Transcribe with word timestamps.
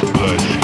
Stop. 0.00 0.57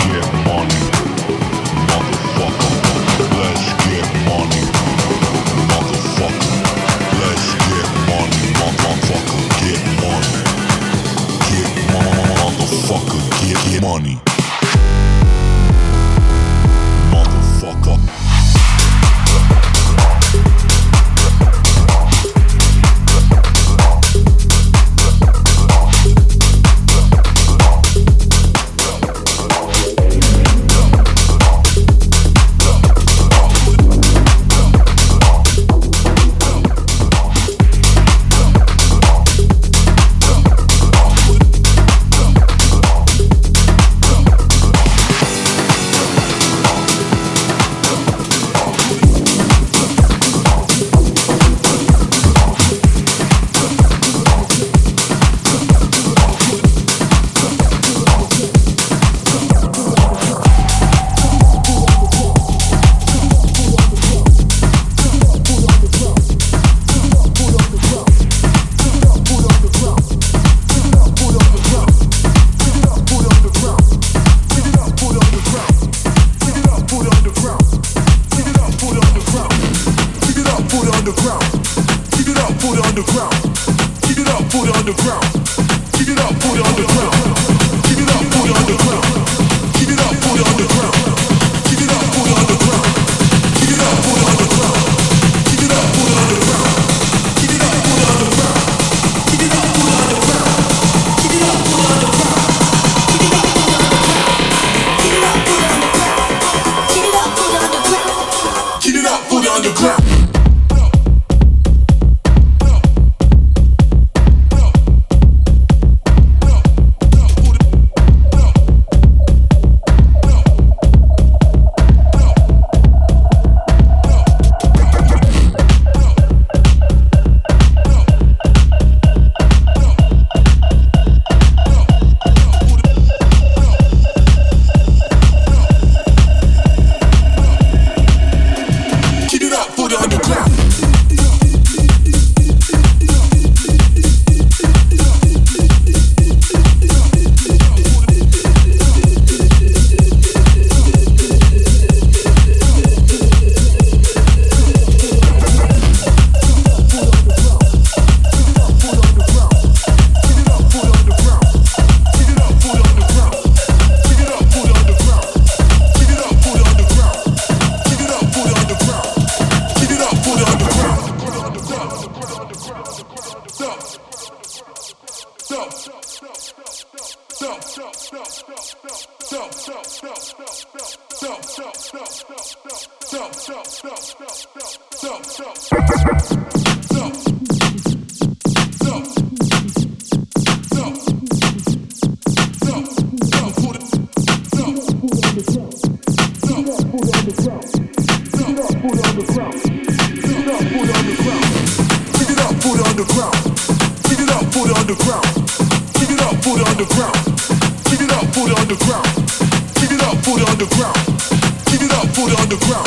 the 212.55 212.67
crowd 212.67 212.84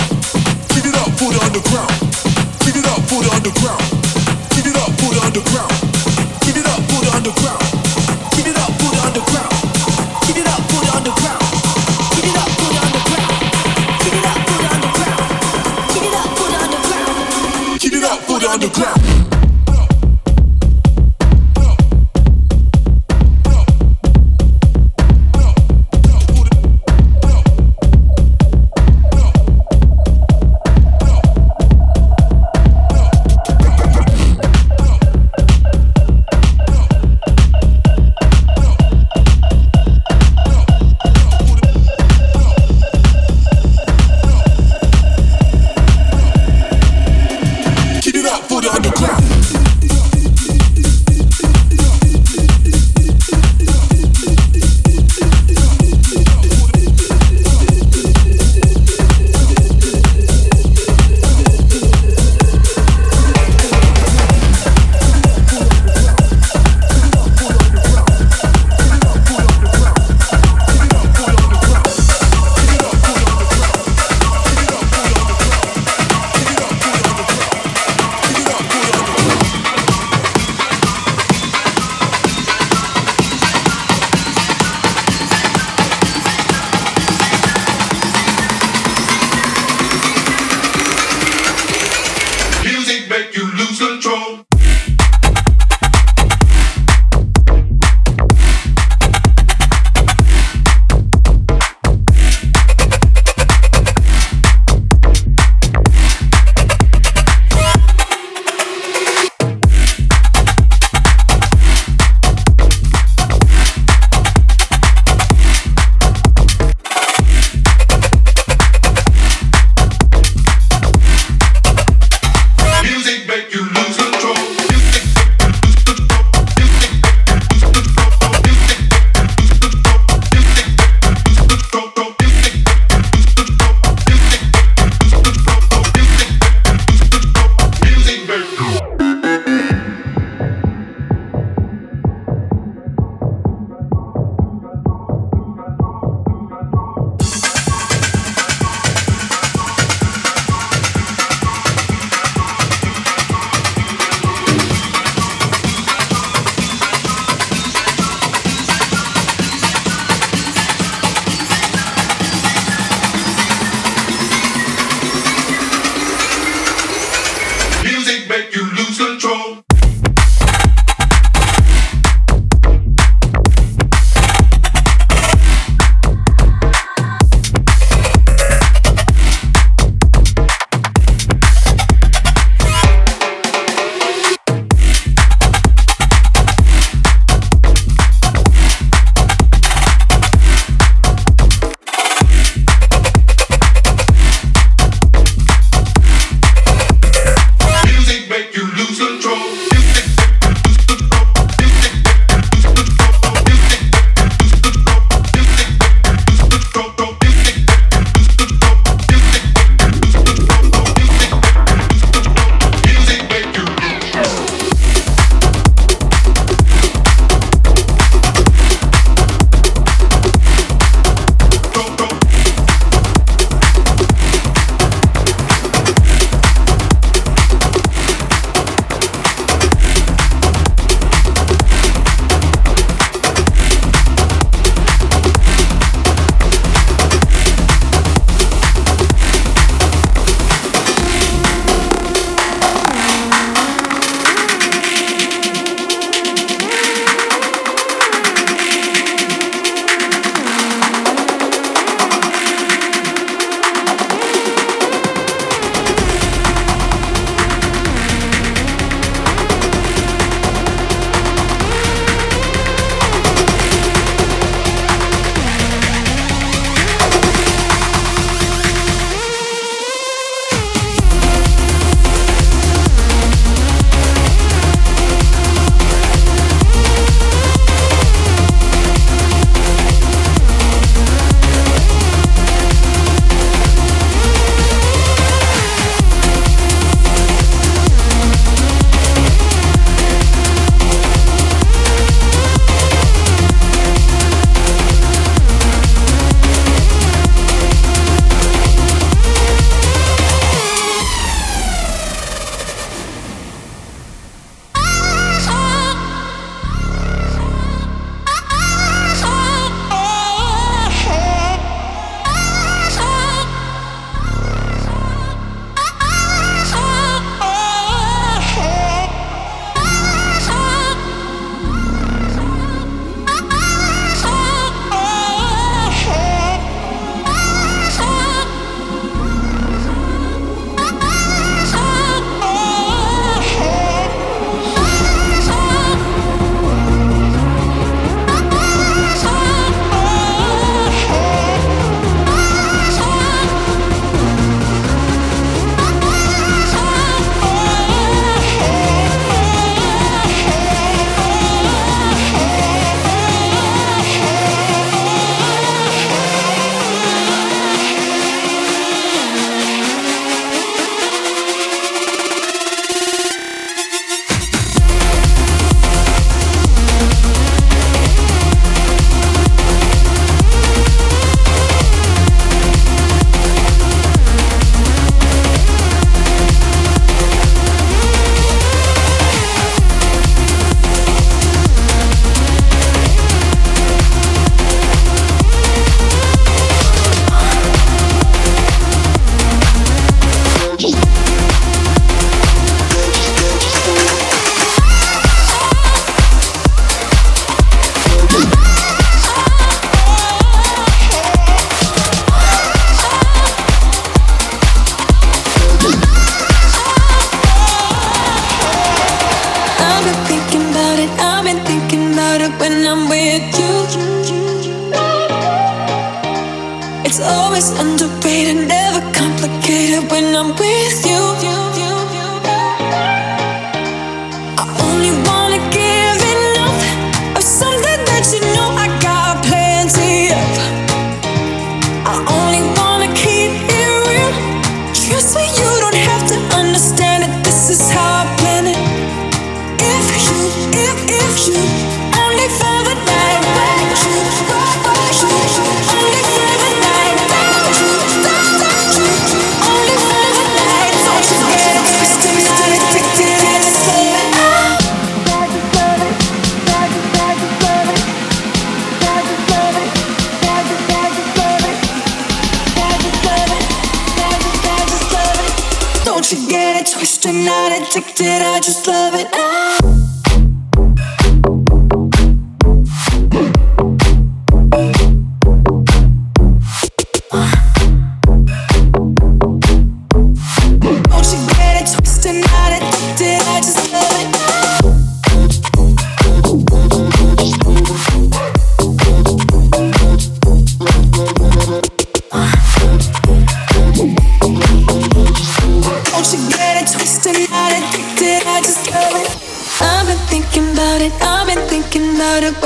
just 468.67 468.85
like 468.85 468.96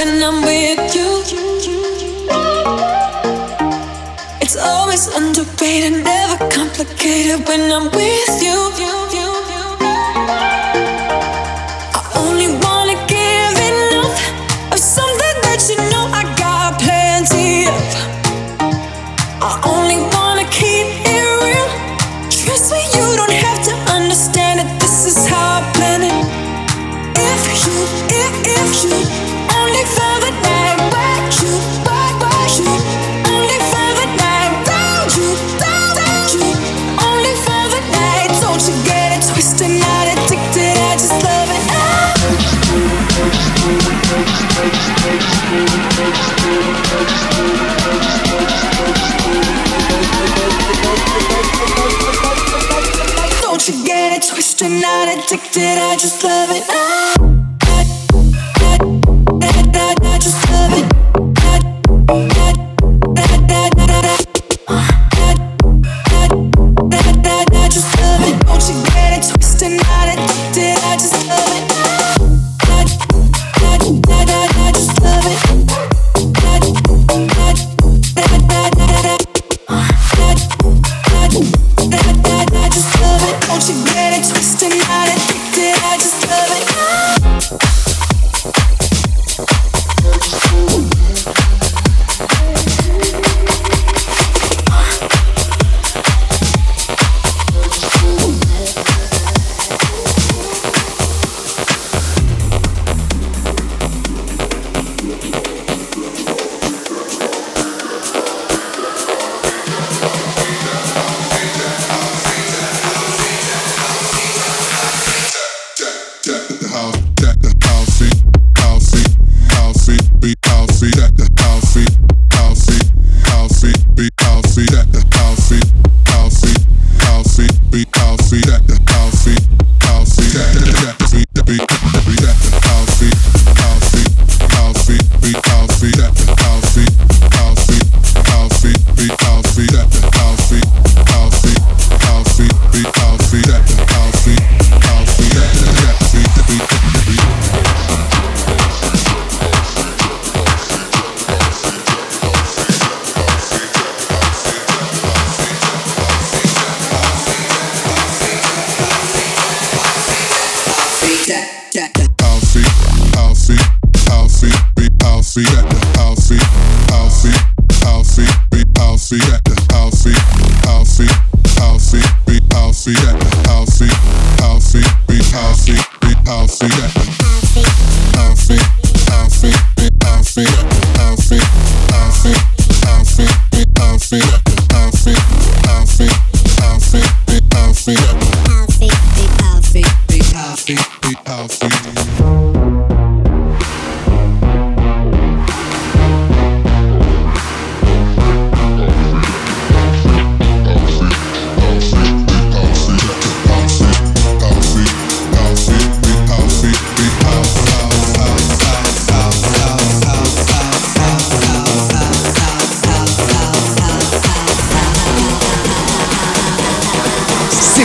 when 0.03 0.23
I'm 0.23 0.41
with 0.41 0.95
you. 0.95 1.09
It's 4.41 4.57
always 4.57 5.05
underrated, 5.15 6.03
never 6.03 6.37
complicated 6.49 7.47
when 7.47 7.71
I'm 7.71 7.85
with 7.91 8.41
you. 8.41 8.57
I 11.93 12.01
only 12.15 12.47
want. 12.47 12.80
did 55.51 55.77
I 55.77 55.95
just 55.97 56.23
love 56.23 56.49
it? 56.51 56.63
I 56.69 57.00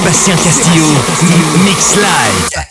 Sébastien 0.06 0.36
Castillo, 0.36 0.86
Mix 1.64 1.96
Live. 1.96 2.66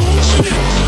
I'm 0.00 0.87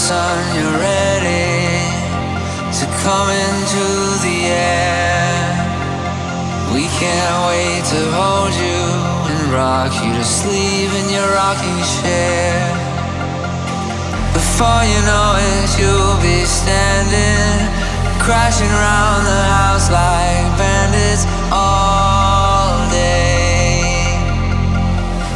sun, 0.00 0.56
you're 0.56 0.78
ready 0.80 1.76
to 2.72 2.84
come 3.04 3.28
into 3.28 3.84
the 4.24 4.38
air. 4.48 5.36
We 6.72 6.88
can't 6.96 7.38
wait 7.52 7.84
to 7.92 8.00
hold 8.16 8.52
you 8.56 8.80
and 9.28 9.40
rock 9.52 9.92
you 10.00 10.10
to 10.16 10.24
sleep 10.24 10.88
in 11.00 11.06
your 11.12 11.28
rocking 11.36 11.80
chair. 12.00 12.56
Before 14.32 14.82
you 14.88 15.00
know 15.04 15.36
it, 15.36 15.68
you'll 15.76 16.20
be 16.24 16.48
standing, 16.48 17.60
crashing 18.24 18.72
around 18.72 19.20
the 19.28 19.42
house 19.52 19.92
like 19.92 20.48
bandits 20.56 21.28
all 21.52 22.72
day. 22.88 23.84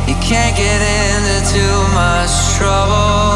You 0.09 0.17
can't 0.25 0.57
get 0.57 0.81
into 0.81 1.37
too 1.53 1.77
much 1.93 2.33
trouble 2.57 3.34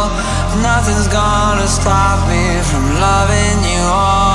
nothing's 0.63 1.09
gonna 1.09 1.69
stop 1.69 2.29
me 2.29 2.61
from 2.63 2.85
loving 3.01 3.65
you 3.71 3.81
all. 3.81 4.28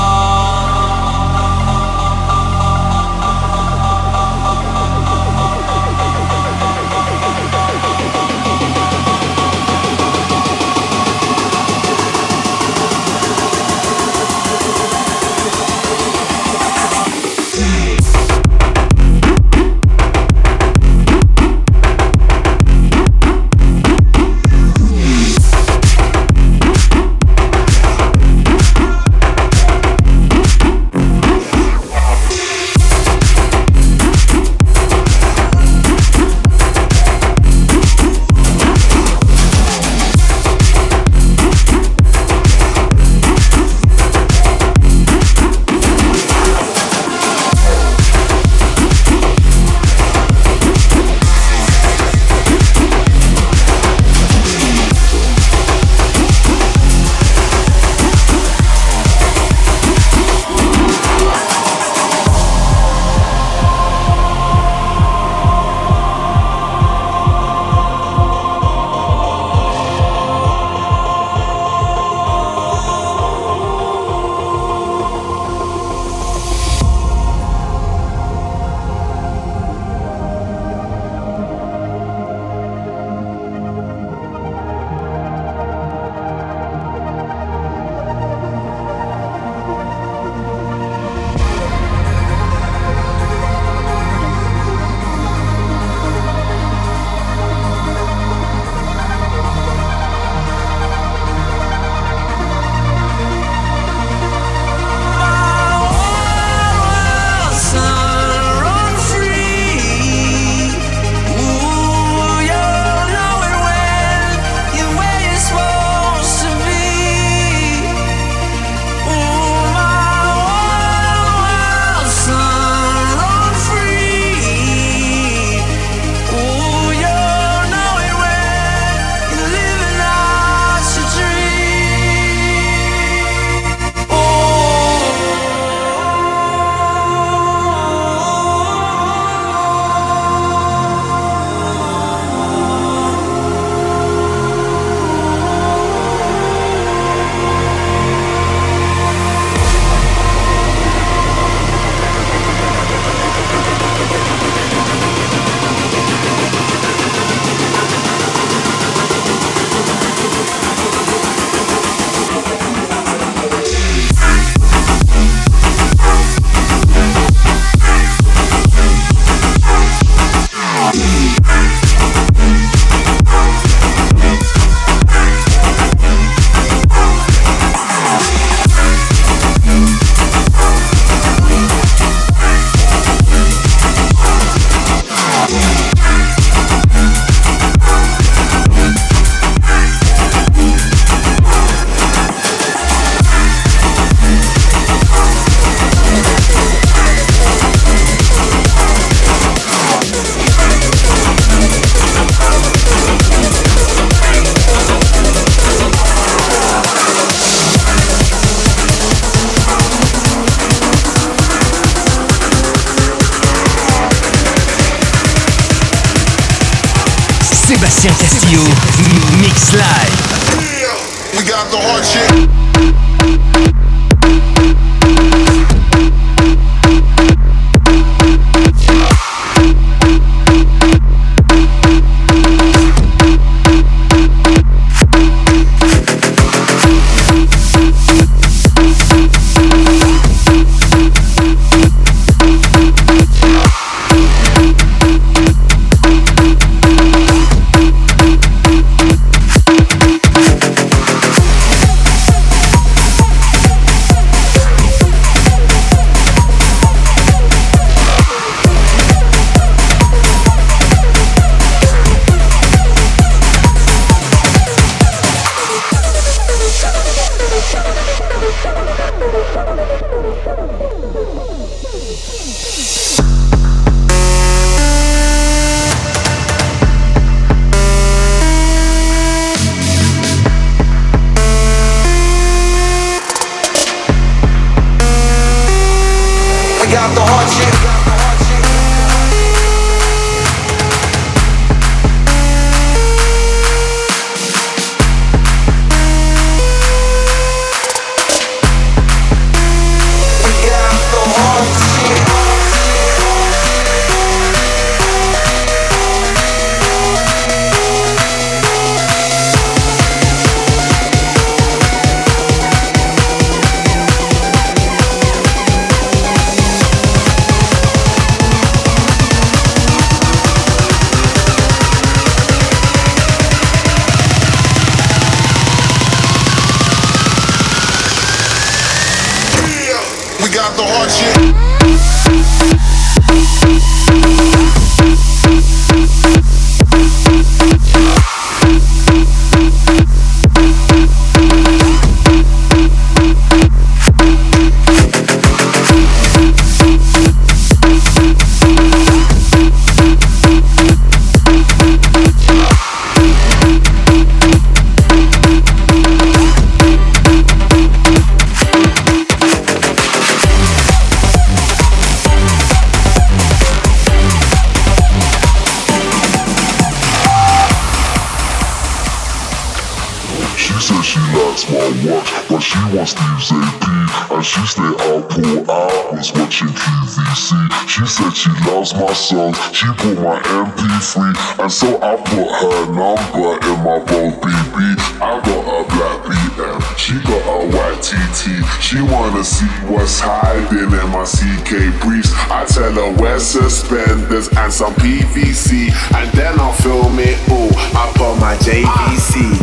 Hours 376.24 376.34
watching 376.40 376.67
QVC. 376.67 377.88
She 377.88 378.06
said 378.06 378.32
she 378.32 378.50
loves 378.69 378.94
my 378.94 379.12
songs, 379.13 379.58
she 379.76 379.88
put 379.98 380.19
my 380.19 380.40
MP3. 380.40 381.60
And 381.60 381.71
so 381.71 381.98
I 382.02 382.15
put 382.17 382.48
her 382.62 382.86
number 382.92 383.54
in 383.67 383.78
my 383.84 384.00
bold 384.00 384.42
BB. 384.42 384.98
I 385.21 385.40
got 385.42 385.63
a 385.67 385.84
black 385.90 386.19
BM, 386.24 386.98
she 386.98 387.13
got 387.24 387.44
a 387.48 387.67
white 387.76 388.02
TT. 388.02 388.63
She 388.82 389.02
wanna 389.02 389.44
see 389.44 389.65
what's 389.88 390.19
hiding 390.19 390.92
in 390.92 391.10
my 391.12 391.26
CK 391.26 391.92
briefs. 392.02 392.32
I 392.50 392.65
tell 392.65 392.94
her 392.94 393.21
wear 393.21 393.40
suspenders 393.40 394.50
and 394.50 394.71
some 394.71 394.94
PVC. 394.96 395.92
And 396.15 396.32
then 396.32 396.60
I'll 396.60 396.74
film 396.74 397.19
it 397.19 397.38
all 397.50 397.71
up 397.98 398.19
on 398.19 398.40
my 398.40 398.56
JVC. 398.58 399.56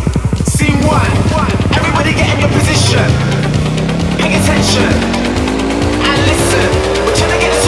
Scene 0.47 0.81
one. 0.87 1.11
Everybody 1.77 2.13
get 2.13 2.35
in 2.35 2.41
your 2.41 2.51
position. 2.51 3.09
Pay 4.19 4.35
attention. 4.35 5.20
And 6.21 6.29
listen. 6.29 7.05
We're 7.07 7.15
trying 7.15 7.33
to 7.33 7.47
get 7.47 7.60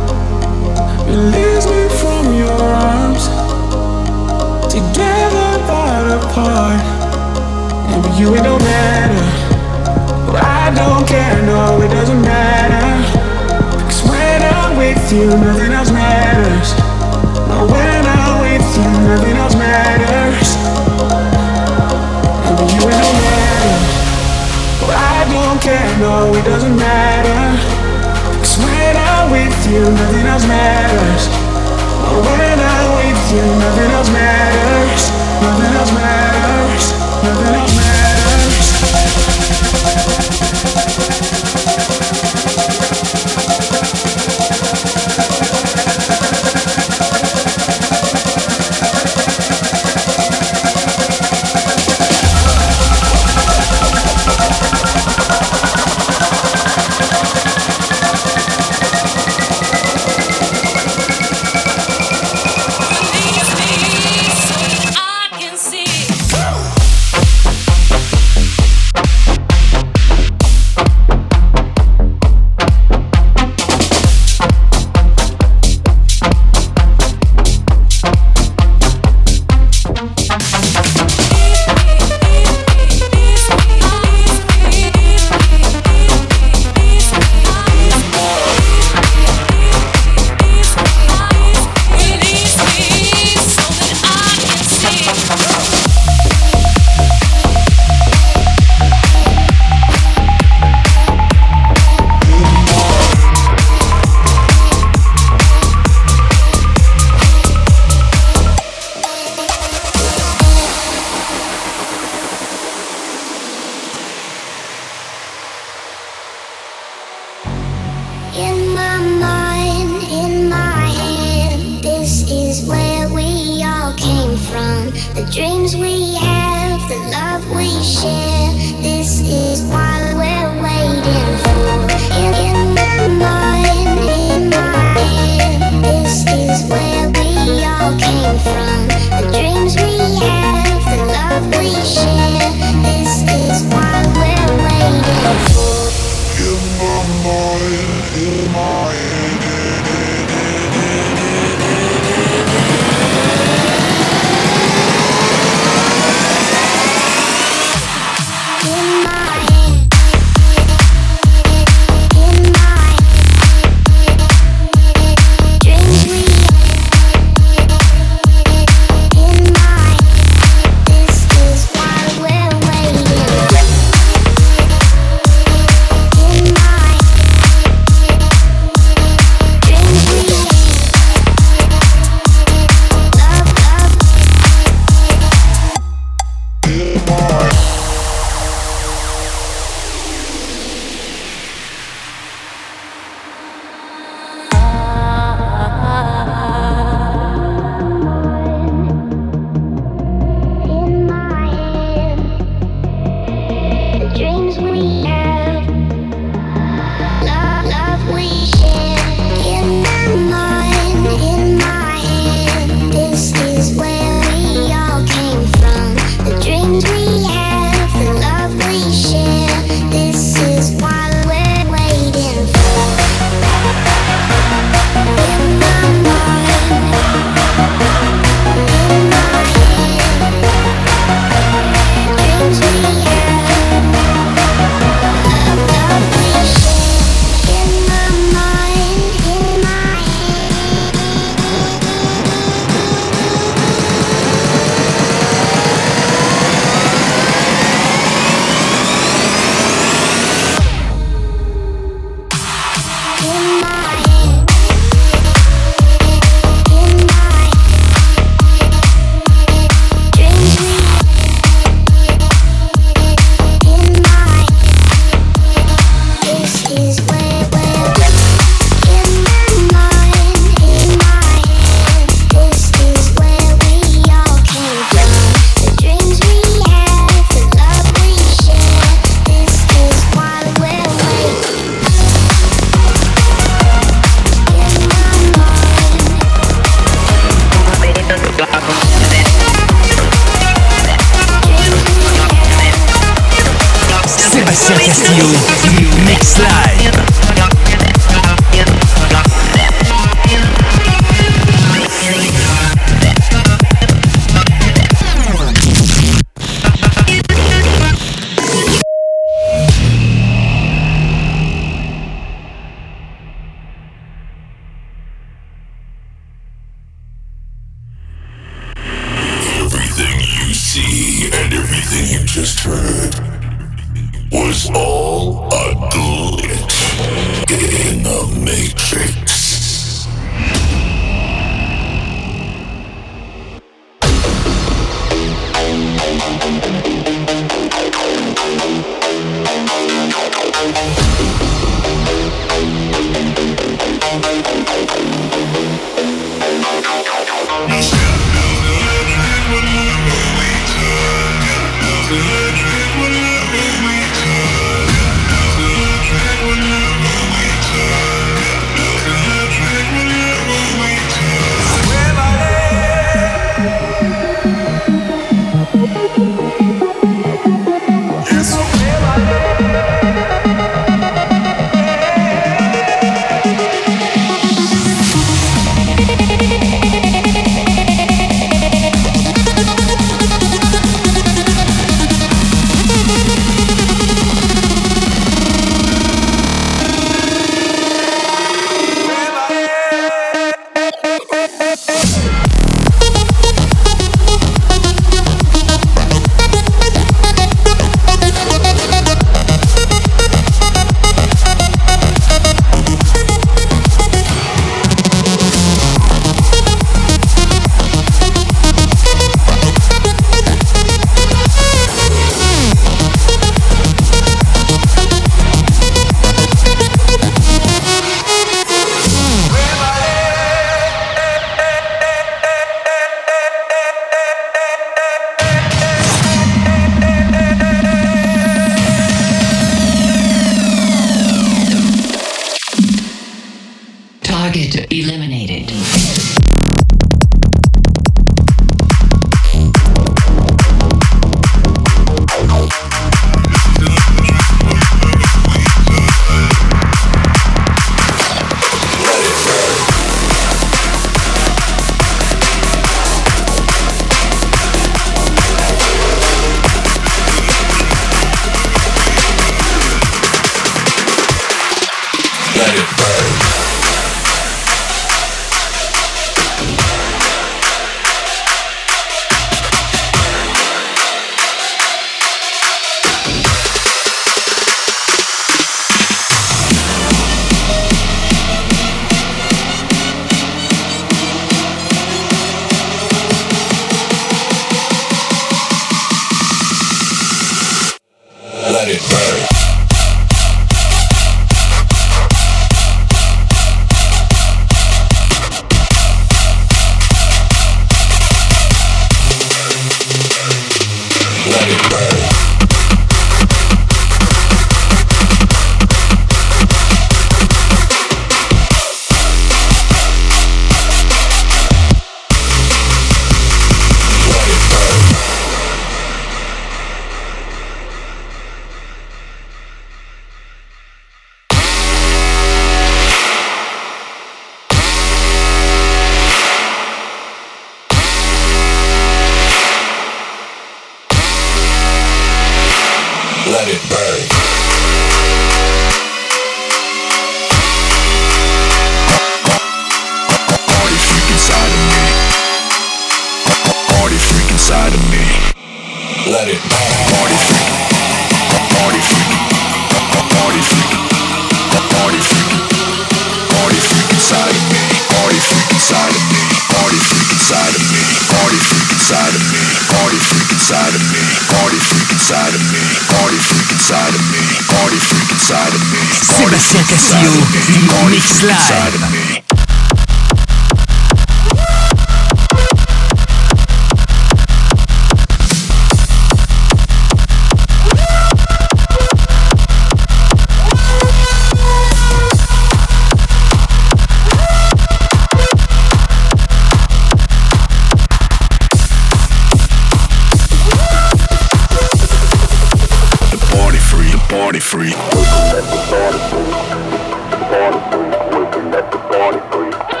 free. 599.51 600.00